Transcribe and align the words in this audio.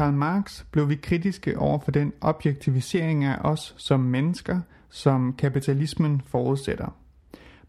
Karl 0.00 0.12
Marx 0.12 0.64
blev 0.70 0.88
vi 0.88 0.94
kritiske 0.94 1.58
over 1.58 1.78
for 1.78 1.90
den 1.90 2.12
objektivisering 2.20 3.24
af 3.24 3.38
os 3.40 3.74
som 3.76 4.00
mennesker, 4.00 4.60
som 4.88 5.34
kapitalismen 5.38 6.22
forudsætter. 6.26 6.96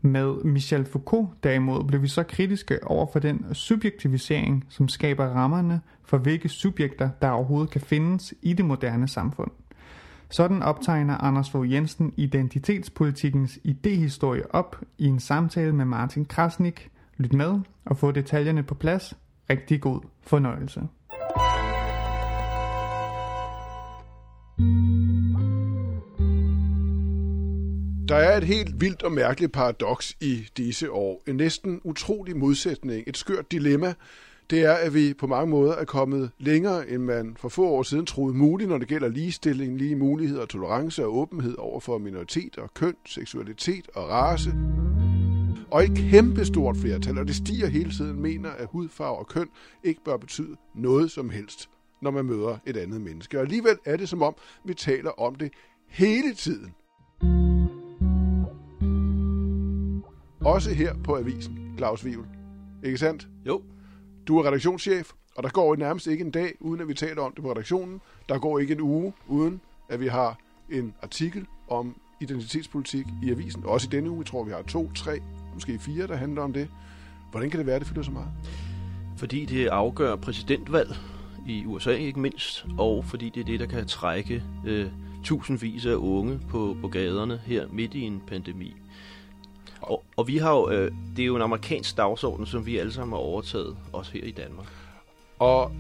Med 0.02 0.44
Michel 0.44 0.86
Foucault 0.86 1.44
derimod 1.44 1.84
blev 1.84 2.02
vi 2.02 2.08
så 2.08 2.24
kritiske 2.24 2.88
over 2.88 3.06
for 3.12 3.20
den 3.20 3.46
subjektivisering, 3.54 4.66
som 4.70 4.88
skaber 4.88 5.26
rammerne 5.26 5.82
for 6.04 6.18
hvilke 6.18 6.50
subjekter, 6.50 7.10
der 7.22 7.30
overhovedet 7.30 7.70
kan 7.70 7.82
findes 7.82 8.34
i 8.42 8.54
det 8.54 8.66
moderne 8.66 9.08
samfund. 9.08 9.52
Sådan 10.30 10.64
optegner 10.64 11.18
Anders 11.18 11.50
Fogh 11.50 11.74
Jensen 11.74 12.14
identitetspolitikkens 12.18 13.60
idehistorie 13.64 14.56
op 14.56 14.82
i 14.98 15.06
en 15.06 15.20
samtale 15.20 15.76
med 15.76 15.86
Martin 15.86 16.26
Krasnik. 16.26 16.92
Lyt 17.18 17.34
med 17.34 17.60
og 17.86 17.98
få 17.98 18.12
detaljerne 18.12 18.64
på 18.64 18.76
plads. 18.76 19.18
Rigtig 19.50 19.82
god 19.82 20.02
fornøjelse. 20.22 20.82
Er 28.32 28.38
et 28.38 28.44
helt 28.44 28.82
vildt 28.82 29.04
og 29.04 29.12
mærkeligt 29.12 29.52
paradoks 29.52 30.18
i 30.22 30.48
disse 30.58 30.92
år. 30.92 31.22
En 31.28 31.36
næsten 31.36 31.82
utrolig 31.84 32.38
modsætning, 32.38 33.04
et 33.08 33.18
skørt 33.18 33.52
dilemma, 33.52 33.94
det 34.50 34.60
er, 34.60 34.74
at 34.74 34.94
vi 34.94 35.14
på 35.14 35.28
mange 35.28 35.50
måder 35.52 35.74
er 35.74 35.86
kommet 35.86 36.32
længere, 36.40 36.90
end 36.90 37.04
man 37.04 37.36
for 37.40 37.50
få 37.50 37.68
år 37.68 37.84
siden 37.84 38.06
troede 38.06 38.34
muligt, 38.34 38.70
når 38.70 38.78
det 38.78 38.88
gælder 38.88 39.08
ligestilling, 39.08 39.78
lige 39.78 39.96
muligheder, 39.96 40.46
tolerance 40.46 41.06
og 41.06 41.18
åbenhed 41.18 41.56
over 41.58 41.80
for 41.80 41.98
minoriteter, 41.98 42.68
køn, 42.74 42.96
seksualitet 43.06 43.90
og 43.96 44.10
race. 44.10 44.54
Og 45.72 45.84
et 45.84 45.92
kæmpestort 45.96 46.78
flertal, 46.78 47.18
og 47.18 47.28
det 47.28 47.36
stiger 47.36 47.68
hele 47.68 47.92
tiden, 47.92 48.22
mener, 48.22 48.50
at 48.50 48.68
hudfarve 48.72 49.18
og 49.18 49.28
køn 49.28 49.48
ikke 49.84 50.04
bør 50.06 50.18
betyde 50.18 50.56
noget 50.76 51.12
som 51.12 51.30
helst, 51.30 51.70
når 52.02 52.12
man 52.12 52.26
møder 52.26 52.58
et 52.66 52.78
andet 52.78 53.02
menneske. 53.02 53.38
Og 53.38 53.42
alligevel 53.42 53.78
er 53.86 53.98
det 53.98 54.10
som 54.10 54.22
om, 54.22 54.36
vi 54.66 54.74
taler 54.74 55.22
om 55.22 55.36
det 55.36 55.52
hele 55.88 56.34
tiden. 56.34 56.74
Også 60.46 60.74
her 60.74 60.94
på 61.04 61.18
avisen, 61.18 61.74
Claus 61.78 62.06
Wivel. 62.06 62.26
Ikke 62.84 62.98
sandt? 62.98 63.28
Jo. 63.48 63.62
Du 64.28 64.38
er 64.38 64.48
redaktionschef, 64.48 65.12
og 65.36 65.44
der 65.44 65.50
går 65.50 65.76
nærmest 65.76 66.08
ikke 66.08 66.24
en 66.24 66.32
dag, 66.32 66.54
uden 66.60 66.82
at 66.82 66.88
vi 66.88 66.94
taler 66.94 67.22
om 67.22 67.34
det 67.34 67.44
på 67.44 67.52
redaktionen. 67.52 68.02
Der 68.30 68.40
går 68.40 68.60
ikke 68.60 68.74
en 68.74 68.82
uge, 68.82 69.14
uden 69.28 69.62
at 69.90 70.00
vi 70.00 70.08
har 70.08 70.38
en 70.72 70.94
artikel 71.02 71.46
om 71.70 71.96
identitetspolitik 72.22 73.06
i 73.24 73.32
avisen. 73.32 73.64
Også 73.66 73.88
i 73.88 73.96
denne 73.96 74.10
uge, 74.10 74.24
tror 74.24 74.44
vi 74.44 74.52
har 74.52 74.62
to, 74.62 74.92
tre, 74.96 75.20
måske 75.54 75.80
fire, 75.80 76.08
der 76.08 76.16
handler 76.16 76.42
om 76.42 76.54
det. 76.54 76.68
Hvordan 77.32 77.50
kan 77.50 77.58
det 77.58 77.68
være, 77.68 77.80
det 77.80 77.88
fylder 77.88 78.04
så 78.04 78.12
meget? 78.12 78.30
Fordi 79.18 79.46
det 79.46 79.68
afgør 79.68 80.16
præsidentvalg 80.16 80.90
i 81.48 81.66
USA 81.66 81.92
ikke 81.92 82.20
mindst, 82.20 82.66
og 82.78 83.06
fordi 83.06 83.30
det 83.30 83.42
er 83.42 83.46
det, 83.46 83.60
der 83.60 83.66
kan 83.66 83.88
trække 83.88 84.44
øh, 84.66 84.88
tusindvis 85.24 85.86
af 85.86 85.96
unge 85.96 86.40
på, 86.50 86.78
på 86.82 86.88
gaderne 86.88 87.42
her 87.46 87.68
midt 87.72 87.94
i 87.94 88.02
en 88.02 88.22
pandemi. 88.28 88.76
Og, 89.92 90.04
og 90.18 90.28
vi 90.28 90.38
har 90.38 90.52
jo, 90.52 90.70
øh, 90.70 90.92
det 91.16 91.22
er 91.22 91.26
jo 91.26 91.36
en 91.36 91.42
amerikansk 91.42 91.98
dagsorden, 91.98 92.46
som 92.46 92.66
vi 92.66 92.78
alle 92.78 92.94
sammen 92.94 93.12
har 93.12 93.20
overtaget, 93.20 93.78
også 93.94 94.12
her 94.12 94.24
i 94.24 94.32
Danmark. 94.32 94.68
Og 95.40 95.72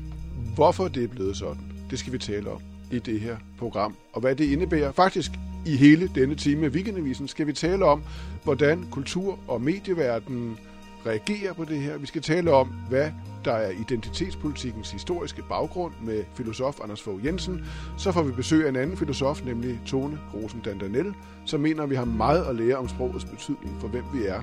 hvorfor 0.55 0.87
det 0.87 1.03
er 1.03 1.07
blevet 1.07 1.37
sådan, 1.37 1.61
det 1.89 1.99
skal 1.99 2.13
vi 2.13 2.17
tale 2.17 2.49
om 2.51 2.61
i 2.91 2.99
det 2.99 3.19
her 3.19 3.37
program. 3.59 3.95
Og 4.13 4.21
hvad 4.21 4.35
det 4.35 4.51
indebærer 4.51 4.91
faktisk 4.91 5.31
i 5.65 5.77
hele 5.77 6.11
denne 6.15 6.35
time 6.35 6.65
af 6.65 6.69
Weekendavisen, 6.69 7.27
skal 7.27 7.47
vi 7.47 7.53
tale 7.53 7.85
om, 7.85 8.03
hvordan 8.43 8.87
kultur- 8.91 9.39
og 9.47 9.61
medieverdenen 9.61 10.59
reagerer 11.05 11.53
på 11.53 11.65
det 11.65 11.77
her. 11.77 11.97
Vi 11.97 12.05
skal 12.05 12.21
tale 12.21 12.51
om, 12.51 12.67
hvad 12.89 13.11
der 13.45 13.53
er 13.53 13.71
identitetspolitikkens 13.71 14.91
historiske 14.91 15.41
baggrund 15.49 15.93
med 16.01 16.23
filosof 16.35 16.79
Anders 16.83 17.01
Fogh 17.01 17.25
Jensen. 17.25 17.65
Så 17.97 18.11
får 18.11 18.23
vi 18.23 18.31
besøg 18.31 18.65
af 18.65 18.69
en 18.69 18.75
anden 18.75 18.97
filosof, 18.97 19.45
nemlig 19.45 19.79
Tone 19.85 20.19
Grosen 20.31 20.61
Dandanel, 20.65 21.13
som 21.45 21.59
mener, 21.59 21.83
at 21.83 21.89
vi 21.89 21.95
har 21.95 22.05
meget 22.05 22.45
at 22.45 22.55
lære 22.55 22.75
om 22.75 22.89
sprogets 22.89 23.25
betydning 23.25 23.81
for, 23.81 23.87
hvem 23.87 24.03
vi 24.13 24.25
er. 24.25 24.41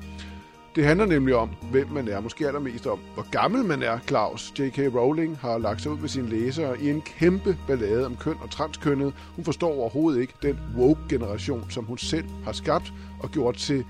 Det 0.75 0.87
handler 0.87 1.07
nemlig 1.07 1.35
om, 1.35 1.51
hvem 1.71 1.89
man 1.89 2.09
er, 2.09 2.21
måske 2.21 2.47
allermest 2.47 2.87
om, 2.87 2.99
hvor 3.15 3.31
gammel 3.31 3.65
man 3.65 3.83
er, 3.83 3.99
Claus. 3.99 4.53
J.K. 4.59 4.79
Rowling 4.79 5.37
har 5.37 5.59
lagt 5.59 5.83
sig 5.83 5.93
ud 5.93 5.99
med 5.99 6.09
sine 6.09 6.29
læsere 6.29 6.81
i 6.81 6.91
en 6.91 7.01
kæmpe 7.01 7.59
ballade 7.67 8.07
om 8.07 8.17
køn 8.17 8.37
og 8.43 8.51
transkønnet. 8.51 9.15
Hun 9.37 9.45
forstår 9.45 9.73
overhovedet 9.73 10.21
ikke 10.21 10.35
den 10.43 10.59
woke-generation, 10.77 11.71
som 11.71 11.85
hun 11.85 11.99
selv 11.99 12.25
har 12.45 12.53
skabt 12.53 12.93
og 13.21 13.31
gjort 13.31 13.57
til 13.57 13.85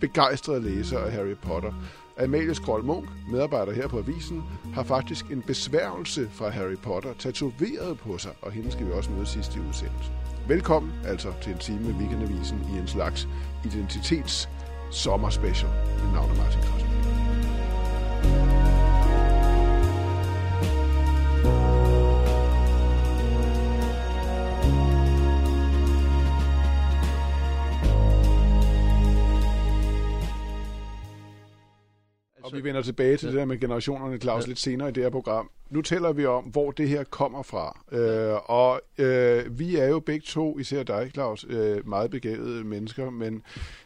begejstrede 0.00 0.62
læsere 0.62 1.04
af 1.06 1.12
Harry 1.12 1.36
Potter. 1.42 1.72
Amalie 2.18 2.54
Skrold 2.54 2.82
Munk, 2.84 3.08
medarbejder 3.30 3.72
her 3.72 3.88
på 3.88 3.98
Avisen, 3.98 4.42
har 4.74 4.82
faktisk 4.82 5.26
en 5.30 5.42
besværgelse 5.42 6.28
fra 6.32 6.48
Harry 6.48 6.76
Potter 6.82 7.12
tatoveret 7.18 7.98
på 7.98 8.18
sig, 8.18 8.32
og 8.42 8.52
hende 8.52 8.72
skal 8.72 8.86
vi 8.86 8.92
også 8.92 9.10
møde 9.10 9.26
sidst 9.26 9.56
i 9.56 9.58
udsendelsen. 9.58 10.14
Velkommen 10.48 10.92
altså 11.04 11.32
til 11.42 11.52
en 11.52 11.58
time 11.58 11.80
med 11.80 11.94
Weekendavisen 11.94 12.58
i 12.74 12.78
en 12.78 12.86
slags 12.86 13.28
identitets 13.64 14.48
sommerspecial. 14.90 15.70
Mit 16.04 16.12
navn 16.12 16.30
er 16.30 16.36
Martin 16.36 16.60
Krasner. 16.60 16.89
Og 32.52 32.58
vi 32.58 32.64
vender 32.64 32.82
tilbage 32.82 33.16
til 33.16 33.26
ja. 33.26 33.32
det 33.32 33.38
der 33.38 33.44
med 33.44 33.60
generationerne, 33.60 34.18
Claus, 34.18 34.44
ja. 34.44 34.48
lidt 34.48 34.58
senere 34.58 34.88
i 34.88 34.92
det 34.92 35.02
her 35.02 35.10
program. 35.10 35.50
Nu 35.70 35.82
taler 35.82 36.12
vi 36.12 36.26
om, 36.26 36.44
hvor 36.44 36.70
det 36.70 36.88
her 36.88 37.04
kommer 37.04 37.42
fra. 37.42 37.80
Øh, 37.92 38.50
og 38.50 38.80
øh, 38.98 39.58
vi 39.58 39.76
er 39.76 39.88
jo 39.88 40.00
begge 40.00 40.24
to, 40.26 40.58
især 40.58 40.82
dig, 40.82 41.10
Claus, 41.14 41.46
øh, 41.48 41.88
meget 41.88 42.10
begavede 42.10 42.64
mennesker, 42.64 43.10
men, 43.10 43.42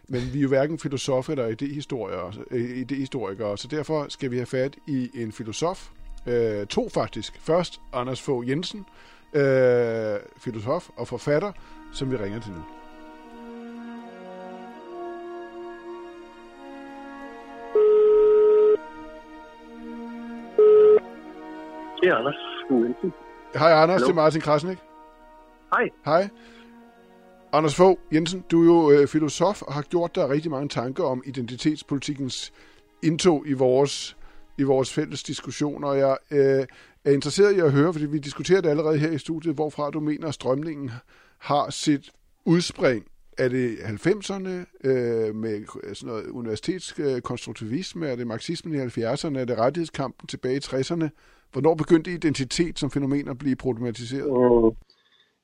men 0.08 0.22
vi 0.32 0.38
er 0.38 0.42
jo 0.42 0.48
hverken 0.48 0.78
filosofer 0.78 1.32
eller 1.32 1.46
idehistorikere, 1.46 2.32
øh, 2.50 2.78
idehistorikere, 2.78 3.58
så 3.58 3.68
derfor 3.68 4.06
skal 4.08 4.30
vi 4.30 4.36
have 4.36 4.46
fat 4.46 4.76
i 4.86 5.10
en 5.14 5.32
filosof. 5.32 5.88
Øh, 6.26 6.66
to 6.66 6.88
faktisk. 6.88 7.40
Først 7.40 7.80
Anders 7.92 8.22
Fogh 8.22 8.48
Jensen, 8.48 8.84
øh, 9.34 10.16
filosof 10.38 10.88
og 10.96 11.08
forfatter, 11.08 11.52
som 11.92 12.10
vi 12.10 12.16
ringer 12.16 12.40
til 12.40 12.52
nu. 12.52 12.83
Det 22.04 22.10
er 22.12 22.16
Anders 22.16 22.34
Jensen. 22.70 23.12
Hej 23.54 23.72
Anders, 23.72 23.94
Hallo. 23.94 24.06
det 24.06 24.10
er 24.10 24.14
Martin 24.14 24.40
Krasnik. 24.40 24.78
Hej. 25.72 25.88
Hej. 26.04 26.28
Anders 27.52 27.74
Fogh 27.74 27.98
Jensen, 28.12 28.44
du 28.50 28.60
er 28.60 28.64
jo 28.64 28.90
øh, 28.90 29.08
filosof 29.08 29.62
og 29.62 29.72
har 29.72 29.82
gjort 29.82 30.14
dig 30.14 30.28
rigtig 30.28 30.50
mange 30.50 30.68
tanker 30.68 31.04
om 31.04 31.22
identitetspolitikkens 31.26 32.52
indtog 33.02 33.46
i 33.46 33.52
vores, 33.52 34.16
i 34.58 34.62
vores 34.62 34.92
fælles 34.92 35.22
diskussioner. 35.22 35.88
Og 35.88 35.98
jeg 35.98 36.16
øh, 36.30 36.66
er 37.04 37.10
interesseret 37.12 37.56
i 37.56 37.60
at 37.60 37.72
høre, 37.72 37.92
fordi 37.92 38.06
vi 38.06 38.18
diskuterer 38.18 38.60
det 38.60 38.68
allerede 38.68 38.98
her 38.98 39.10
i 39.10 39.18
studiet, 39.18 39.54
hvorfra 39.54 39.90
du 39.90 40.00
mener, 40.00 40.28
at 40.28 40.34
strømningen 40.34 40.90
har 41.38 41.70
sit 41.70 42.10
udspring. 42.44 43.04
Er 43.38 43.48
det 43.48 43.76
90'erne 43.76 44.88
øh, 44.88 45.34
med 45.34 45.64
sådan 45.94 46.08
noget 46.08 46.26
universitetskonstruktivisme? 46.26 48.06
Er 48.06 48.16
det 48.16 48.26
marxismen 48.26 48.74
i 48.74 48.78
70'erne? 48.78 49.38
Er 49.38 49.44
det 49.44 49.58
rettighedskampen 49.58 50.26
tilbage 50.26 50.56
i 50.56 50.60
60'erne? 50.64 51.08
Hvornår 51.52 51.74
begyndte 51.74 52.12
identitet 52.12 52.78
som 52.78 52.90
fænomen 52.90 53.28
at 53.28 53.38
blive 53.38 53.56
problematiseret? 53.56 54.26
Mm. 54.26 54.76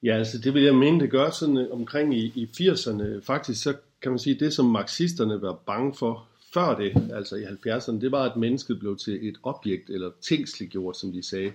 Ja, 0.02 0.16
altså 0.16 0.38
det 0.38 0.54
vil 0.54 0.62
jeg 0.62 0.74
mene, 0.74 1.00
det 1.00 1.10
gør 1.10 1.30
sådan 1.30 1.56
øh, 1.56 1.72
omkring 1.72 2.14
i, 2.14 2.32
i 2.34 2.44
80'erne. 2.44 3.24
Faktisk 3.26 3.62
så 3.62 3.74
kan 4.02 4.12
man 4.12 4.18
sige, 4.18 4.38
det 4.40 4.52
som 4.52 4.66
marxisterne 4.66 5.42
var 5.42 5.58
bange 5.66 5.94
for 5.94 6.26
før 6.54 6.76
det, 6.76 7.10
altså 7.14 7.36
i 7.36 7.44
70'erne, 7.44 8.00
det 8.00 8.12
var, 8.12 8.30
at 8.30 8.36
mennesket 8.36 8.78
blev 8.78 8.96
til 8.96 9.28
et 9.28 9.36
objekt, 9.42 9.90
eller 9.90 10.10
tingsliggjort, 10.20 10.96
som 10.96 11.12
de 11.12 11.22
sagde. 11.22 11.52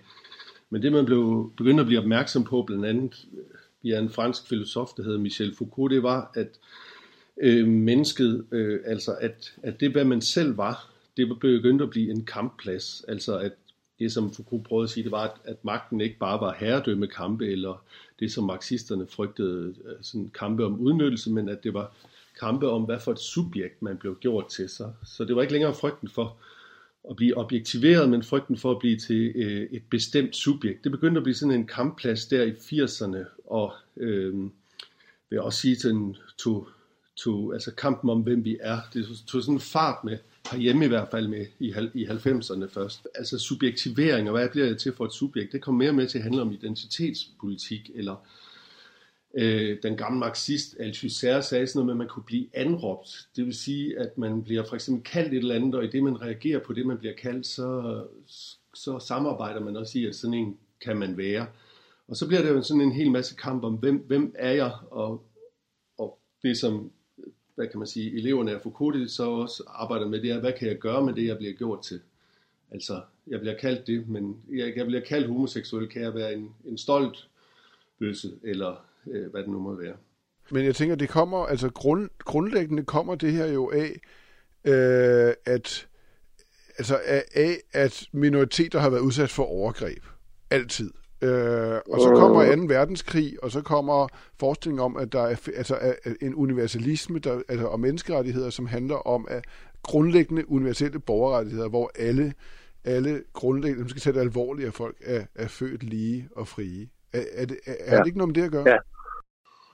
Men 0.69 0.81
det 0.81 0.92
man 0.92 1.06
blev 1.06 1.51
begyndte 1.57 1.81
at 1.81 1.88
blive 1.88 2.00
opmærksom 2.00 2.44
på, 2.44 2.63
blandt 2.68 2.86
andet 2.86 3.25
øh, 3.93 3.99
en 3.99 4.09
fransk 4.09 4.47
filosof, 4.47 4.89
der 4.97 5.03
hedder 5.03 5.19
Michel 5.19 5.55
Foucault, 5.55 5.91
det 5.91 6.03
var, 6.03 6.31
at 6.35 6.59
øh, 7.41 7.67
mennesket, 7.67 8.45
øh, 8.51 8.79
altså 8.85 9.15
at, 9.21 9.53
at 9.63 9.79
det, 9.79 9.91
hvad 9.91 10.05
man 10.05 10.21
selv 10.21 10.57
var, 10.57 10.91
det 11.17 11.27
begyndte 11.41 11.83
at 11.83 11.89
blive 11.89 12.11
en 12.11 12.25
kampplads. 12.25 13.05
Altså 13.07 13.37
at 13.37 13.51
det, 13.99 14.11
som 14.11 14.33
Foucault 14.33 14.67
prøvede 14.67 14.83
at 14.83 14.89
sige, 14.89 15.03
det 15.03 15.11
var, 15.11 15.23
at, 15.23 15.31
at 15.43 15.65
magten 15.65 16.01
ikke 16.01 16.17
bare 16.19 16.41
var 16.41 16.55
herredømme 16.59 17.07
kampe, 17.07 17.47
eller 17.51 17.83
det, 18.19 18.31
som 18.31 18.43
marxisterne 18.43 19.07
frygtede, 19.07 19.75
øh, 19.85 19.95
sådan 20.01 20.31
kampe 20.39 20.65
om 20.65 20.79
udnyttelse, 20.79 21.31
men 21.31 21.49
at 21.49 21.63
det 21.63 21.73
var 21.73 21.95
kampe 22.39 22.69
om, 22.69 22.83
hvad 22.83 22.99
for 22.99 23.11
et 23.11 23.19
subjekt 23.19 23.81
man 23.81 23.97
blev 23.97 24.17
gjort 24.21 24.47
til 24.47 24.69
sig. 24.69 24.93
Så 25.03 25.25
det 25.25 25.35
var 25.35 25.41
ikke 25.41 25.53
længere 25.53 25.73
frygten 25.73 26.09
for 26.09 26.37
at 27.09 27.15
blive 27.15 27.37
objektiveret, 27.37 28.09
men 28.09 28.23
frygten 28.23 28.57
for 28.57 28.71
at 28.71 28.79
blive 28.79 28.97
til 28.97 29.31
øh, 29.35 29.67
et 29.71 29.83
bestemt 29.89 30.35
subjekt. 30.35 30.83
Det 30.83 30.91
begyndte 30.91 31.17
at 31.19 31.23
blive 31.23 31.35
sådan 31.35 31.55
en 31.55 31.67
kampplads 31.67 32.25
der 32.25 32.43
i 32.43 32.51
80'erne, 32.51 33.34
og 33.47 33.74
øh, 33.97 34.33
vil 35.30 35.38
jeg 35.38 35.42
også 35.42 35.59
sige, 35.59 35.89
den 35.89 36.18
tog, 36.38 36.68
tog 37.15 37.53
altså 37.53 37.75
kampen 37.75 38.09
om, 38.09 38.21
hvem 38.21 38.45
vi 38.45 38.57
er. 38.62 38.80
Det 38.94 39.06
tog 39.27 39.42
sådan 39.42 39.59
fart 39.59 40.03
med, 40.03 40.18
herhjemme 40.51 40.86
i 40.86 40.88
hvert 40.88 41.07
fald 41.12 41.27
med 41.27 41.45
i, 41.59 41.74
i 41.94 42.06
90'erne 42.06 42.65
først. 42.65 43.07
Altså 43.15 43.39
subjektivering, 43.39 44.30
og 44.30 44.38
hvad 44.38 44.50
bliver 44.50 44.68
jeg 44.68 44.77
til 44.77 44.94
for 44.94 45.06
et 45.06 45.13
subjekt, 45.13 45.51
det 45.51 45.62
kom 45.62 45.74
mere 45.74 45.94
med 45.94 46.07
til 46.07 46.18
at 46.18 46.24
handle 46.24 46.42
om 46.42 46.51
identitetspolitik, 46.51 47.92
eller 47.95 48.15
øh, 49.33 49.77
den 49.83 49.97
gamle 49.97 50.19
marxist 50.19 50.75
Althusser 50.80 51.42
sagde 51.42 51.68
sådan 51.68 51.80
noget 51.80 51.86
med, 51.86 51.94
at 51.94 51.97
man 51.97 52.07
kunne 52.07 52.24
blive 52.24 52.47
anråbt. 52.53 53.27
Det 53.36 53.45
vil 53.45 53.56
sige, 53.56 54.00
at 54.00 54.18
man 54.18 54.44
bliver 54.44 54.63
for 54.63 54.75
eksempel 54.75 55.03
kaldt 55.03 55.33
et 55.33 55.38
eller 55.38 55.56
andet, 55.56 55.75
og 55.75 55.83
i 55.83 55.88
det 55.88 56.03
man 56.03 56.21
reagerer 56.21 56.59
på 56.59 56.74
det, 56.74 56.86
man 56.86 56.97
bliver 56.97 57.13
kaldt, 57.13 57.47
så, 57.47 58.01
så 58.74 59.00
samarbejder 59.00 59.59
man 59.59 59.77
også 59.77 60.00
i, 60.00 60.06
at 60.06 60.15
sådan 60.15 60.33
en 60.33 60.57
kan 60.81 60.97
man 60.97 61.18
være. 61.18 61.47
Og 62.07 62.16
så 62.16 62.28
bliver 62.28 62.42
det 62.42 62.50
jo 62.50 62.62
sådan 62.62 62.81
en 62.81 62.92
hel 62.92 63.12
masse 63.12 63.36
kamp 63.36 63.63
om, 63.63 63.74
hvem, 63.74 63.98
hvem 63.98 64.36
er 64.36 64.52
jeg, 64.52 64.72
og, 64.92 65.25
og 65.98 66.19
det 66.44 66.57
som, 66.57 66.92
hvad 67.56 67.68
kan 67.68 67.80
man 67.80 67.88
sige, 67.88 68.18
eleverne 68.18 68.52
af 68.52 68.62
Foucault 68.62 69.12
så 69.12 69.24
også 69.24 69.63
arbejder 69.68 70.07
med, 70.07 70.22
det 70.22 70.31
er, 70.31 70.40
hvad 70.40 70.54
kan 70.54 70.68
jeg 70.68 70.78
gøre 70.78 71.06
med 71.06 71.13
det, 71.13 71.25
jeg 71.25 71.38
bliver 71.38 71.54
gjort 71.54 71.84
til? 71.84 72.02
Altså, 72.72 73.02
jeg 73.28 73.40
bliver 73.40 73.57
kaldt 73.57 73.88
det, 73.88 74.10
men 74.10 74.38
jeg, 74.54 74.74
jeg 74.75 74.86
bliver 74.86 75.02
kaldt 75.02 75.28
homoseksuel, 75.28 75.88
kan 75.88 76.02
jeg 76.02 76.13
være 76.13 76.34
en, 76.34 76.50
en 76.66 76.78
stolt 76.78 77.28
bøsse, 78.00 78.31
eller 78.44 78.86
øh, 79.07 79.31
hvad 79.31 79.42
det 79.42 79.50
nu 79.50 79.60
må 79.60 79.75
være. 79.75 79.96
Men 80.52 80.66
jeg 80.66 80.75
tænker, 80.75 80.96
det 80.96 81.10
kommer, 81.10 81.38
altså 81.38 81.69
grund, 81.69 82.10
grundlæggende 82.19 82.84
kommer 82.84 83.16
det 83.16 83.31
her 83.31 83.46
jo 83.46 83.72
af, 83.72 84.00
øh, 84.66 85.34
at 85.46 85.88
altså 86.78 87.00
af, 87.36 87.57
at 87.74 88.07
minoriteter 88.12 88.80
har 88.80 88.90
været 88.90 89.02
udsat 89.02 89.30
for 89.30 89.44
overgreb. 89.44 90.04
Altid. 90.50 90.92
Øh, 91.25 91.80
og 91.89 92.01
så 92.01 92.13
kommer 92.16 92.56
2. 92.56 92.62
verdenskrig, 92.68 93.44
og 93.44 93.51
så 93.51 93.62
kommer 93.62 94.07
forskning 94.39 94.81
om, 94.81 94.98
at 94.98 95.12
der 95.12 95.22
er 95.22 95.36
altså, 95.56 95.95
en 96.22 96.36
universalisme 96.36 97.19
der, 97.19 97.42
altså, 97.50 97.66
og 97.66 97.80
menneskerettigheder, 97.80 98.50
som 98.50 98.66
handler 98.66 98.95
om 98.95 99.27
at 99.30 99.45
grundlæggende 99.83 100.51
universelle 100.51 101.00
borgerrettigheder, 101.00 101.69
hvor 101.69 101.92
alle, 102.00 102.33
alle 102.83 103.24
grundlæggende, 103.33 103.81
man 103.81 103.89
skal 103.89 104.01
tage 104.01 104.13
det 104.13 104.19
alvorligt, 104.19 104.68
at 104.68 104.74
folk 104.74 104.95
er, 105.06 105.24
er 105.36 105.48
født 105.48 105.83
lige 105.83 106.30
og 106.36 106.48
frie. 106.48 106.88
Er, 107.13 107.22
er, 107.33 107.45
det, 107.45 107.57
er, 107.66 107.74
er 107.80 107.94
ja. 107.95 108.00
det 108.00 108.06
ikke 108.06 108.18
noget 108.18 108.36
med 108.36 108.44
det 108.44 108.45
at 108.45 108.51
gøre? 108.51 108.69
Ja. 108.69 108.78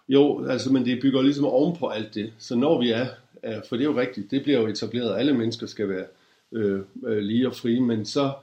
Jo, 0.09 0.45
altså, 0.45 0.73
men 0.73 0.85
det 0.85 1.01
bygger 1.01 1.21
ligesom 1.21 1.45
oven 1.45 1.77
på 1.77 1.87
alt 1.87 2.15
det. 2.15 2.33
Så 2.37 2.55
når 2.55 2.81
vi 2.81 2.91
er, 2.91 3.05
er 3.43 3.61
for 3.69 3.75
det 3.75 3.85
er 3.85 3.89
jo 3.89 3.99
rigtigt, 3.99 4.31
det 4.31 4.43
bliver 4.43 4.59
jo 4.59 4.67
etableret, 4.67 5.13
at 5.13 5.19
alle 5.19 5.33
mennesker 5.33 5.67
skal 5.67 5.89
være 5.89 6.05
øh, 6.51 6.81
øh, 7.05 7.17
lige 7.17 7.47
og 7.47 7.55
frie, 7.55 7.81
men 7.81 8.05
så 8.05 8.33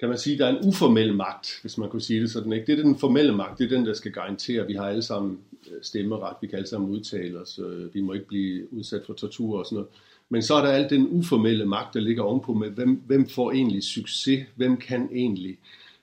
kan 0.00 0.08
man 0.08 0.18
sige, 0.18 0.38
der 0.38 0.46
er 0.46 0.56
en 0.56 0.68
uformel 0.68 1.14
magt, 1.14 1.58
hvis 1.62 1.78
man 1.78 1.88
kunne 1.88 2.02
sige 2.02 2.20
det 2.20 2.30
sådan. 2.30 2.52
Ikke? 2.52 2.66
Det 2.66 2.78
er 2.78 2.82
den 2.82 2.98
formelle 2.98 3.36
magt, 3.36 3.58
det 3.58 3.64
er 3.64 3.76
den, 3.76 3.86
der 3.86 3.94
skal 3.94 4.12
garantere, 4.12 4.62
at 4.62 4.68
vi 4.68 4.74
har 4.74 4.88
alle 4.88 5.02
sammen 5.02 5.38
øh, 5.70 5.82
stemmeret, 5.82 6.36
vi 6.40 6.46
kan 6.46 6.56
alle 6.56 6.68
sammen 6.68 6.90
udtale 6.90 7.40
os, 7.40 7.58
øh, 7.58 7.94
vi 7.94 8.00
må 8.00 8.12
ikke 8.12 8.26
blive 8.26 8.72
udsat 8.72 9.02
for 9.06 9.12
tortur 9.12 9.58
og 9.58 9.66
sådan 9.66 9.76
noget. 9.76 9.88
Men 10.28 10.42
så 10.42 10.54
er 10.54 10.64
der 10.64 10.72
alt 10.72 10.90
den 10.90 11.08
uformelle 11.10 11.66
magt, 11.66 11.94
der 11.94 12.00
ligger 12.00 12.22
ovenpå 12.22 12.54
med, 12.54 12.70
hvem, 12.70 13.02
hvem 13.06 13.28
får 13.28 13.52
egentlig 13.52 13.82
succes, 13.82 14.46
hvem 14.56 14.76
kan 14.76 15.08
egentlig 15.12 15.58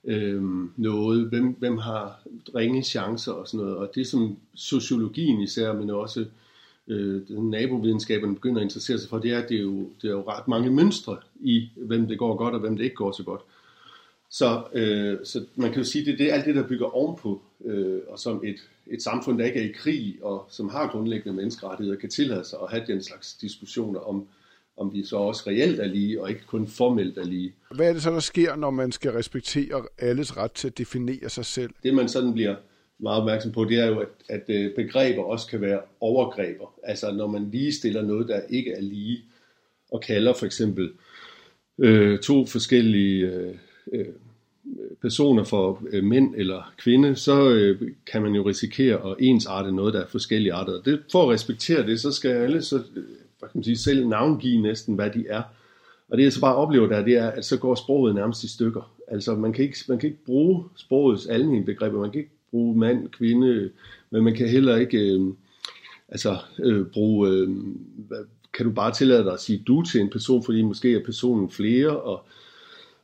øh, 0.05 0.43
noget, 0.77 1.29
hvem, 1.29 1.55
hvem 1.59 1.77
har 1.77 2.19
ringe 2.55 2.83
chancer 2.83 3.31
og 3.31 3.47
sådan 3.47 3.65
noget. 3.65 3.77
Og 3.77 3.91
det 3.95 4.07
som 4.07 4.37
sociologien 4.55 5.41
især, 5.41 5.73
men 5.73 5.89
også 5.89 6.25
øh, 6.87 7.21
nabovidenskaben 7.29 8.35
begynder 8.35 8.57
at 8.57 8.63
interessere 8.63 8.99
sig 8.99 9.09
for, 9.09 9.19
det 9.19 9.31
er, 9.31 9.41
at 9.41 9.49
det 9.49 9.57
er, 9.57 9.61
jo, 9.61 9.89
det 10.01 10.07
er 10.07 10.13
jo 10.13 10.29
ret 10.29 10.47
mange 10.47 10.69
mønstre 10.69 11.17
i, 11.41 11.69
hvem 11.75 12.07
det 12.07 12.17
går 12.17 12.35
godt 12.35 12.53
og 12.53 12.59
hvem 12.59 12.77
det 12.77 12.83
ikke 12.83 12.95
går 12.95 13.11
så 13.11 13.23
godt. 13.23 13.41
Så, 14.33 14.63
øh, 14.74 15.18
så 15.24 15.45
man 15.56 15.71
kan 15.71 15.81
jo 15.81 15.88
sige, 15.88 16.06
det, 16.06 16.19
det 16.19 16.30
er 16.30 16.33
alt 16.33 16.45
det, 16.45 16.56
der 16.56 16.68
bygger 16.68 16.85
ovenpå, 16.85 17.41
øh, 17.65 18.00
og 18.07 18.19
som 18.19 18.41
et, 18.45 18.56
et 18.88 19.01
samfund, 19.01 19.39
der 19.39 19.45
ikke 19.45 19.59
er 19.59 19.69
i 19.69 19.71
krig, 19.71 20.18
og 20.21 20.45
som 20.50 20.69
har 20.69 20.88
grundlæggende 20.88 21.35
menneskerettigheder, 21.35 22.00
kan 22.00 22.09
tillade 22.09 22.44
sig 22.44 22.59
at 22.63 22.69
have 22.71 22.83
den 22.88 23.03
slags 23.03 23.33
diskussioner 23.33 24.00
om, 24.00 24.27
om 24.77 24.94
vi 24.94 25.06
så 25.06 25.18
også 25.18 25.44
reelt 25.47 25.80
er 25.80 25.85
lige, 25.85 26.21
og 26.21 26.30
ikke 26.30 26.41
kun 26.47 26.68
formelt 26.68 27.18
er 27.18 27.25
lige. 27.25 27.53
Hvad 27.75 27.89
er 27.89 27.94
det 27.94 28.01
så, 28.01 28.12
der 28.12 28.19
sker, 28.19 28.56
når 28.56 28.69
man 28.69 28.91
skal 28.91 29.12
respektere 29.12 29.85
alles 29.97 30.38
ret 30.38 30.51
til 30.51 30.68
at 30.68 30.77
definere 30.77 31.29
sig 31.29 31.45
selv? 31.45 31.69
Det 31.83 31.94
man 31.94 32.09
sådan 32.09 32.33
bliver 32.33 32.56
meget 33.00 33.21
opmærksom 33.21 33.51
på, 33.51 33.65
det 33.65 33.79
er 33.79 33.86
jo, 33.86 34.00
at, 34.00 34.09
at 34.29 34.44
øh, 34.47 34.75
begreber 34.75 35.24
også 35.24 35.47
kan 35.47 35.62
være 35.62 35.81
overgreber. 36.00 36.74
Altså 36.83 37.12
når 37.12 37.27
man 37.27 37.50
lige 37.51 37.74
stiller 37.74 38.01
noget, 38.01 38.27
der 38.27 38.41
ikke 38.50 38.71
er 38.71 38.81
lige, 38.81 39.24
og 39.91 40.01
kalder 40.01 40.33
for 40.33 40.45
eksempel 40.45 40.91
øh, 41.79 42.19
to 42.19 42.45
forskellige 42.45 43.25
øh, 43.25 43.56
øh, 43.91 44.06
personer 45.01 45.44
for 45.44 45.83
øh, 45.91 46.03
mænd 46.03 46.33
eller 46.38 46.74
kvinde, 46.77 47.15
så 47.15 47.50
øh, 47.50 47.91
kan 48.12 48.21
man 48.21 48.31
jo 48.31 48.47
risikere 48.47 49.12
at 49.12 49.15
ensarte 49.19 49.71
noget, 49.71 49.94
der 49.94 50.01
er 50.01 50.07
forskellige 50.07 50.53
arter. 50.53 50.81
Det, 50.81 51.00
for 51.12 51.24
at 51.24 51.30
respektere 51.30 51.88
det, 51.88 52.00
så 52.00 52.12
skal 52.12 52.31
alle 52.31 52.62
så, 52.62 52.75
øh, 52.75 53.03
hvad 53.39 53.50
kan 53.50 53.51
man 53.53 53.63
sige, 53.63 53.77
selv 53.77 54.07
navngive 54.07 54.62
næsten, 54.62 54.95
hvad 54.95 55.09
de 55.09 55.25
er. 55.27 55.41
Og 56.09 56.18
det 56.18 56.24
jeg 56.24 56.33
så 56.33 56.41
bare 56.41 56.56
oplever 56.56 56.88
der, 56.88 57.06
det 57.06 57.18
er, 57.18 57.30
at 57.31 57.45
så 57.45 57.57
går 57.57 57.75
sproget 57.75 58.15
nærmest 58.15 58.44
i 58.44 58.53
stykker. 58.53 58.94
Altså 59.07 59.35
man 59.35 59.53
kan 59.53 59.63
ikke, 59.65 59.77
man 59.88 60.00
kan 60.00 60.09
ikke 60.09 60.25
bruge 60.25 60.63
sprogets 60.75 61.25
almindelige 61.25 61.65
begreber, 61.65 62.01
man 62.01 62.12
kan 62.12 62.19
ikke 62.19 62.31
bruge 62.51 62.77
mand, 62.77 63.09
kvinde, 63.09 63.69
men 64.09 64.24
man 64.24 64.36
kan 64.36 64.50
heller 64.50 64.75
ikke 64.75 64.97
øh, 64.97 65.33
altså, 66.09 66.38
øh, 66.59 66.86
bruge, 66.86 67.29
øh, 67.29 67.50
kan 68.53 68.65
du 68.65 68.71
bare 68.71 68.94
tillade 68.94 69.24
dig 69.24 69.33
at 69.33 69.41
sige 69.41 69.63
du 69.68 69.81
til 69.81 70.01
en 70.01 70.09
person, 70.09 70.44
fordi 70.44 70.62
måske 70.62 70.95
er 70.95 71.06
personen 71.06 71.50
flere, 71.50 72.00
og 72.00 72.25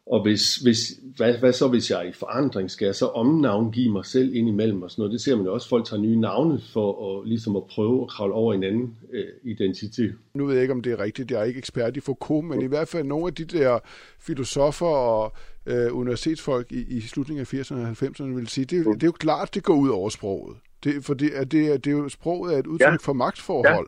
og 0.10 0.22
hvis, 0.22 0.56
hvis, 0.56 1.00
hvad, 1.16 1.38
hvad 1.38 1.54
så 1.54 1.68
hvis 1.68 1.92
jeg 1.92 2.06
er 2.06 2.10
i 2.10 2.12
forandring? 2.12 2.72
Skal 2.72 2.86
jeg 2.86 2.96
så 2.96 3.06
omnavngive 3.06 3.92
mig 3.92 4.06
selv 4.06 4.36
ind 4.36 4.48
imellem 4.48 4.82
og 4.82 4.92
sådan 4.92 5.02
noget? 5.02 5.14
Det 5.14 5.22
ser 5.22 5.36
man 5.36 5.46
jo 5.46 5.54
også, 5.54 5.70
folk 5.70 5.86
tager 5.86 6.02
nye 6.02 6.16
navne 6.16 6.60
for 6.74 7.20
at, 7.20 7.28
ligesom 7.28 7.56
at 7.56 7.64
prøve 7.70 8.02
at 8.02 8.08
kravle 8.08 8.34
over 8.34 8.54
en 8.54 8.64
anden 8.64 8.98
øh, 9.14 9.26
identitet. 9.44 10.16
Nu 10.34 10.46
ved 10.46 10.54
jeg 10.54 10.62
ikke, 10.62 10.74
om 10.74 10.82
det 10.82 10.92
er 10.92 11.00
rigtigt. 11.00 11.32
Jeg 11.32 11.40
er 11.40 11.44
ikke 11.44 11.58
ekspert 11.58 11.98
i 11.98 12.00
Foucault, 12.00 12.48
men 12.48 12.62
i 12.62 12.66
hvert 12.66 12.88
fald 12.88 13.04
nogle 13.04 13.28
af 13.28 13.34
de 13.34 13.46
der 13.46 13.80
filosofer 14.20 14.86
og 14.86 15.34
øh, 15.66 15.98
universitetsfolk 15.98 16.72
i, 16.72 16.98
i 16.98 17.02
slutningen 17.02 17.42
af 17.42 17.54
80'erne 17.54 17.76
og 17.76 17.90
90'erne 17.90 18.36
vil 18.36 18.48
sige, 18.48 18.66
det, 18.66 18.86
det 18.86 19.04
er 19.04 19.08
jo 19.08 19.12
klart, 19.12 19.56
det 19.56 19.64
går 19.64 19.76
ud 19.76 19.90
over 19.90 20.10
sproget. 20.10 20.58
Det, 20.84 21.06
for 21.06 21.14
det, 21.14 21.38
er, 21.38 21.44
det, 21.44 21.74
er, 21.74 21.78
det 21.78 21.88
er 21.88 21.98
jo 21.98 22.10
sproget 22.10 22.54
er 22.54 22.58
et 22.58 22.68
udtryk 22.68 22.92
ja. 22.92 22.98
for 23.02 23.14
magtforhold. 23.14 23.88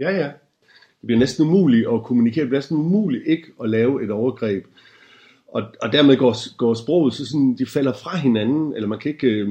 Ja. 0.00 0.10
ja, 0.10 0.16
ja. 0.16 0.26
Det 1.00 1.06
bliver 1.06 1.18
næsten 1.18 1.46
umuligt 1.46 1.88
at 1.88 2.02
kommunikere. 2.04 2.42
Det 2.42 2.48
bliver 2.48 2.58
næsten 2.58 2.76
umuligt 2.76 3.22
ikke 3.26 3.46
at 3.62 3.70
lave 3.70 4.04
et 4.04 4.10
overgreb 4.10 4.64
og, 5.48 5.62
og 5.82 5.92
dermed 5.92 6.16
går, 6.16 6.56
går 6.56 6.74
sproget, 6.74 7.14
så 7.14 7.26
sådan, 7.26 7.56
de 7.58 7.66
falder 7.66 7.92
fra 7.92 8.16
hinanden, 8.16 8.74
eller 8.74 8.88
man 8.88 8.98
kan 8.98 9.10
ikke, 9.10 9.26
øh, 9.26 9.48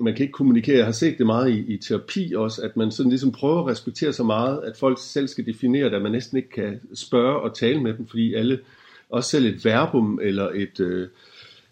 man 0.00 0.14
kan 0.14 0.22
ikke 0.22 0.32
kommunikere. 0.32 0.76
Jeg 0.76 0.84
har 0.84 0.92
set 0.92 1.18
det 1.18 1.26
meget 1.26 1.50
i, 1.50 1.74
i 1.74 1.76
terapi 1.76 2.34
også, 2.36 2.62
at 2.62 2.76
man 2.76 2.90
sådan 2.90 3.10
ligesom 3.10 3.32
prøver 3.32 3.60
at 3.60 3.66
respektere 3.66 4.12
så 4.12 4.24
meget, 4.24 4.62
at 4.64 4.76
folk 4.76 4.98
selv 5.00 5.28
skal 5.28 5.46
definere 5.46 5.84
det, 5.84 5.94
at 5.94 6.02
man 6.02 6.12
næsten 6.12 6.36
ikke 6.36 6.50
kan 6.50 6.80
spørge 6.94 7.40
og 7.40 7.56
tale 7.56 7.82
med 7.82 7.94
dem, 7.94 8.06
fordi 8.06 8.34
alle, 8.34 8.58
også 9.10 9.30
selv 9.30 9.46
et 9.46 9.64
verbum 9.64 10.20
eller 10.22 10.48
et, 10.54 10.80
øh, 10.80 11.08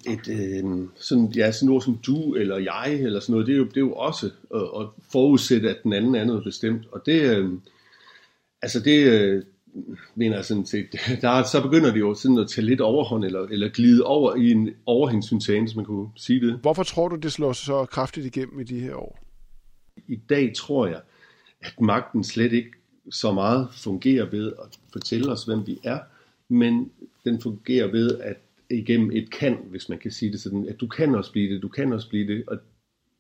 et 0.07 0.29
øh, 0.29 0.89
sådan, 0.97 1.33
ja, 1.37 1.53
sådan 1.53 1.69
ord 1.69 1.83
som 1.83 1.99
du 2.07 2.35
eller 2.35 2.59
jeg 2.59 3.01
eller 3.01 3.21
sådan 3.21 3.33
noget, 3.33 3.47
det 3.47 3.53
er 3.53 3.59
jo, 3.59 3.65
det 3.65 3.77
er 3.77 3.81
jo 3.81 3.93
også 3.93 4.31
at, 4.55 4.63
at 4.81 4.87
forudsætte, 5.13 5.71
at 5.71 5.83
den 5.83 5.93
anden 5.93 6.15
er 6.15 6.25
noget 6.25 6.45
bestemt. 6.45 6.83
Og 6.93 7.03
det, 7.07 7.37
øh, 7.37 7.51
altså 8.63 8.81
det, 8.81 9.07
øh, 9.07 9.43
mener 10.15 10.37
jeg 10.37 10.45
sådan 10.45 10.67
set, 10.67 10.87
der, 11.23 11.43
så 11.43 11.63
begynder 11.63 11.93
det 11.93 12.01
jo 12.01 12.15
sådan 12.15 12.39
at 12.39 12.49
tage 12.49 12.67
lidt 12.67 12.81
overhånd, 12.81 13.25
eller, 13.25 13.41
eller 13.41 13.69
glide 13.69 14.05
over 14.05 14.35
i 14.35 14.51
en 14.51 14.71
overhængssyntese, 14.87 15.61
hvis 15.61 15.77
man 15.77 15.85
kunne 15.85 16.09
sige 16.17 16.41
det. 16.41 16.59
Hvorfor 16.63 16.83
tror 16.83 17.09
du, 17.09 17.17
det 17.17 17.33
slår 17.33 17.53
så 17.53 17.85
kraftigt 17.85 18.27
igennem 18.27 18.61
i 18.61 18.65
de 18.65 18.81
her 18.81 18.95
år? 18.95 19.19
I 20.09 20.17
dag 20.17 20.53
tror 20.57 20.87
jeg, 20.87 21.01
at 21.61 21.81
magten 21.81 22.25
slet 22.25 22.53
ikke 22.53 22.71
så 23.11 23.33
meget 23.33 23.69
fungerer 23.73 24.31
ved 24.31 24.53
at 24.53 24.79
fortælle 24.93 25.33
os, 25.33 25.45
hvem 25.45 25.67
vi 25.67 25.79
er, 25.85 25.99
men 26.49 26.91
den 27.25 27.41
fungerer 27.41 27.91
ved 27.91 28.19
at 28.19 28.37
igennem 28.71 29.11
et 29.13 29.31
kan, 29.31 29.59
hvis 29.71 29.89
man 29.89 29.99
kan 29.99 30.11
sige 30.11 30.33
det 30.33 30.41
sådan, 30.41 30.69
at 30.69 30.81
du 30.81 30.87
kan 30.87 31.15
også 31.15 31.33
blive 31.33 31.55
det, 31.55 31.63
du 31.63 31.69
kan 31.69 31.93
også 31.93 32.09
blive 32.09 32.35
det, 32.35 32.45
og, 32.47 32.59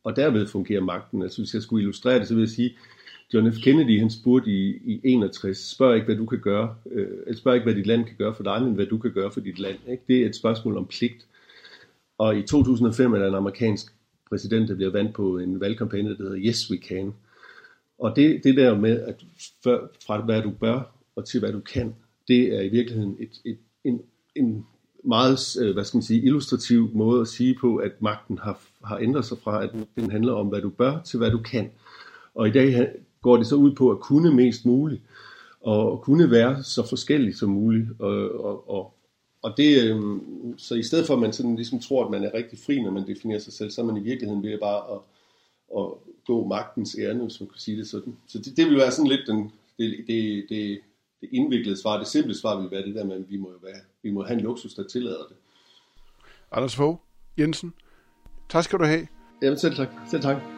og 0.04 0.16
derved 0.16 0.46
fungerer 0.46 0.80
magten. 0.80 1.22
Altså 1.22 1.40
hvis 1.42 1.54
jeg 1.54 1.62
skulle 1.62 1.82
illustrere 1.82 2.18
det, 2.18 2.28
så 2.28 2.34
vil 2.34 2.40
jeg 2.40 2.48
sige, 2.48 2.76
John 3.34 3.52
F. 3.52 3.56
Kennedy, 3.62 4.00
han 4.00 4.10
spurgte 4.10 4.50
i, 4.50 4.76
i 4.84 5.00
61, 5.04 5.58
spørg 5.58 5.94
ikke, 5.94 6.04
hvad 6.04 6.16
du 6.16 6.26
kan 6.26 6.40
gøre, 6.40 6.74
øh, 6.90 7.36
spørg 7.36 7.54
ikke, 7.54 7.64
hvad 7.64 7.74
dit 7.74 7.86
land 7.86 8.04
kan 8.04 8.16
gøre 8.18 8.34
for 8.34 8.42
dig, 8.42 8.62
men 8.62 8.74
hvad 8.74 8.86
du 8.86 8.98
kan 8.98 9.12
gøre 9.12 9.30
for 9.30 9.40
dit 9.40 9.58
land. 9.58 9.78
Ikke? 9.88 10.02
Det 10.08 10.22
er 10.22 10.26
et 10.26 10.36
spørgsmål 10.36 10.76
om 10.76 10.86
pligt. 10.86 11.26
Og 12.18 12.38
i 12.38 12.42
2005 12.42 13.12
er 13.12 13.18
der 13.18 13.28
en 13.28 13.34
amerikansk 13.34 13.92
præsident, 14.28 14.68
der 14.68 14.74
bliver 14.74 14.90
vandt 14.90 15.14
på 15.14 15.38
en 15.38 15.60
valgkampagne, 15.60 16.10
der 16.10 16.22
hedder 16.22 16.38
Yes 16.38 16.70
We 16.70 16.76
Can. 16.76 17.14
Og 17.98 18.16
det, 18.16 18.44
det 18.44 18.56
der 18.56 18.78
med, 18.78 19.00
at 19.00 19.24
før, 19.64 19.86
fra 20.06 20.20
hvad 20.20 20.42
du 20.42 20.50
bør 20.50 20.94
og 21.16 21.24
til 21.24 21.40
hvad 21.40 21.52
du 21.52 21.60
kan, 21.60 21.94
det 22.28 22.54
er 22.54 22.60
i 22.60 22.68
virkeligheden 22.68 23.16
et, 23.18 23.40
et, 23.44 23.58
en, 23.84 24.00
en 24.34 24.66
meget, 25.04 25.56
øh, 25.60 25.72
hvad 25.72 25.84
skal 25.84 25.96
man 25.96 26.02
sige, 26.02 26.22
illustrativ 26.22 26.90
måde 26.94 27.20
at 27.20 27.28
sige 27.28 27.56
på, 27.60 27.76
at 27.76 28.02
magten 28.02 28.38
har, 28.38 28.60
har 28.84 28.98
ændret 28.98 29.24
sig 29.24 29.38
fra, 29.38 29.64
at 29.64 29.70
den 29.96 30.10
handler 30.10 30.32
om, 30.32 30.46
hvad 30.46 30.60
du 30.60 30.68
bør, 30.68 31.00
til 31.02 31.18
hvad 31.18 31.30
du 31.30 31.38
kan. 31.38 31.70
Og 32.34 32.48
i 32.48 32.50
dag 32.50 32.72
går 33.22 33.36
det 33.36 33.46
så 33.46 33.54
ud 33.54 33.74
på 33.74 33.90
at 33.90 34.00
kunne 34.00 34.34
mest 34.34 34.66
muligt, 34.66 35.02
og 35.60 36.00
kunne 36.02 36.30
være 36.30 36.62
så 36.62 36.88
forskellig 36.88 37.36
som 37.36 37.50
muligt. 37.50 37.88
Og, 37.98 38.44
og, 38.44 38.70
og, 38.70 38.94
og 39.42 39.54
det, 39.56 39.82
øh, 39.82 40.20
så 40.56 40.74
i 40.74 40.82
stedet 40.82 41.06
for 41.06 41.14
at 41.14 41.20
man 41.20 41.32
sådan 41.32 41.56
ligesom 41.56 41.80
tror, 41.80 42.04
at 42.04 42.10
man 42.10 42.24
er 42.24 42.34
rigtig 42.34 42.58
fri, 42.66 42.82
når 42.82 42.90
man 42.90 43.06
definerer 43.06 43.38
sig 43.38 43.52
selv, 43.52 43.70
så 43.70 43.80
er 43.80 43.84
man 43.84 43.96
i 43.96 44.00
virkeligheden 44.00 44.42
ved 44.42 44.58
bare 44.58 44.94
at, 44.94 45.00
at 45.78 45.86
gå 46.26 46.46
magtens 46.46 46.96
ærne, 46.98 47.22
hvis 47.22 47.40
man 47.40 47.48
kan 47.48 47.58
sige 47.58 47.78
det 47.78 47.88
sådan. 47.88 48.16
Så 48.26 48.38
det, 48.38 48.56
det 48.56 48.66
vil 48.66 48.76
være 48.76 48.90
sådan 48.90 49.10
lidt 49.10 49.20
den, 49.26 49.52
det, 49.78 50.04
det, 50.06 50.44
det, 50.48 50.80
det 51.20 51.28
indviklede 51.32 51.76
svar. 51.76 51.98
Det 51.98 52.06
simple 52.06 52.34
svar 52.34 52.60
vil 52.60 52.70
være 52.70 52.82
det 52.82 52.94
der 52.94 53.04
med, 53.04 53.16
at 53.16 53.30
vi 53.30 53.36
må, 53.36 53.50
jo 53.50 53.58
være, 53.62 53.80
vi 54.02 54.10
må 54.10 54.24
have 54.24 54.38
en 54.38 54.44
luksus, 54.44 54.74
der 54.74 54.84
tillader 54.84 55.24
det. 55.28 55.36
Anders 56.52 56.76
Fogh 56.76 56.98
Jensen, 57.38 57.74
tak 58.48 58.64
skal 58.64 58.78
du 58.78 58.84
have. 58.84 59.06
Jamen 59.42 59.58
selv 59.58 59.74
tak. 59.74 59.88
Selv 60.10 60.22
tak. 60.22 60.57